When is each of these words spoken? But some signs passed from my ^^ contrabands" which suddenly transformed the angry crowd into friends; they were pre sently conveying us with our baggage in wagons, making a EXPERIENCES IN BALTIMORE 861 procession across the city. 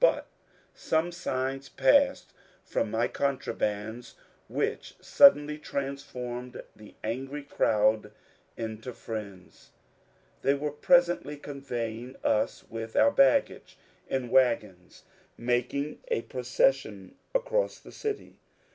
But 0.03 0.25
some 0.73 1.11
signs 1.11 1.69
passed 1.69 2.33
from 2.65 2.89
my 2.89 3.07
^^ 3.07 3.13
contrabands" 3.13 4.15
which 4.47 4.95
suddenly 4.99 5.59
transformed 5.59 6.63
the 6.75 6.95
angry 7.03 7.43
crowd 7.43 8.11
into 8.57 8.93
friends; 8.95 9.69
they 10.41 10.55
were 10.55 10.71
pre 10.71 10.97
sently 10.97 11.39
conveying 11.39 12.15
us 12.23 12.63
with 12.67 12.95
our 12.95 13.11
baggage 13.11 13.77
in 14.09 14.31
wagons, 14.31 15.03
making 15.37 15.99
a 16.09 16.15
EXPERIENCES 16.15 16.15
IN 16.15 16.21
BALTIMORE 16.25 17.11
861 17.11 17.13
procession 17.13 17.17
across 17.35 17.77
the 17.79 17.91
city. 17.91 18.37